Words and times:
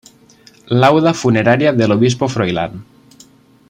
Lauda 0.83 1.13
funeraria 1.19 1.71
del 1.83 1.91
obispo 1.97 2.27
Froilán. 2.37 2.83